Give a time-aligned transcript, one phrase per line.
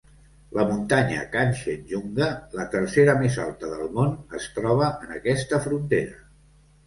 [0.57, 6.19] La muntanya Kanchenjunga, la tercera més alta del món, es troba en aquesta frontera.